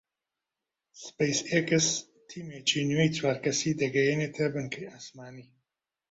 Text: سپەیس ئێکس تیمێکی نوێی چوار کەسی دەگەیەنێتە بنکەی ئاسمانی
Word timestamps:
سپەیس 1.03 1.39
ئێکس 1.51 1.87
تیمێکی 2.29 2.81
نوێی 2.89 3.13
چوار 3.17 3.37
کەسی 3.45 3.77
دەگەیەنێتە 3.81 4.45
بنکەی 4.53 4.89
ئاسمانی 4.91 5.47